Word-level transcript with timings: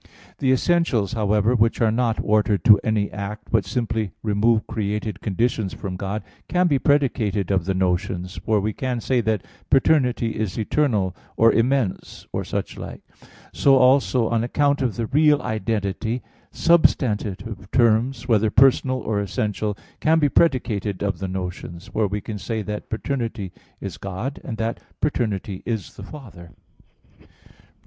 The 0.39 0.51
essentials, 0.51 1.13
however, 1.13 1.53
which 1.53 1.79
are 1.79 1.91
not 1.91 2.17
ordered 2.23 2.65
to 2.65 2.79
any 2.83 3.11
act, 3.11 3.49
but 3.51 3.65
simply 3.65 4.13
remove 4.23 4.65
created 4.65 5.21
conditions 5.21 5.75
from 5.75 5.95
God, 5.95 6.23
can 6.47 6.65
be 6.65 6.79
predicated 6.79 7.51
of 7.51 7.65
the 7.65 7.75
notions; 7.75 8.37
for 8.37 8.59
we 8.59 8.73
can 8.73 8.99
say 8.99 9.21
that 9.21 9.45
paternity 9.69 10.29
is 10.35 10.57
eternal, 10.57 11.15
or 11.37 11.53
immense, 11.53 12.25
or 12.33 12.43
such 12.43 12.79
like. 12.79 13.01
So 13.53 13.75
also 13.75 14.27
on 14.27 14.43
account 14.43 14.81
of 14.81 14.95
the 14.95 15.05
real 15.05 15.39
identity, 15.43 16.23
substantive 16.51 17.69
terms, 17.71 18.27
whether 18.27 18.49
personal 18.49 18.97
or 19.01 19.19
essential, 19.19 19.77
can 19.99 20.17
be 20.17 20.29
predicated 20.29 21.03
of 21.03 21.19
the 21.19 21.27
notions; 21.27 21.85
for 21.89 22.07
we 22.07 22.21
can 22.21 22.39
say 22.39 22.63
that 22.63 22.89
paternity 22.89 23.51
is 23.79 23.99
God, 23.99 24.41
and 24.43 24.57
that 24.57 24.79
paternity 24.99 25.61
is 25.63 25.93
the 25.95 26.01
Father. 26.01 26.53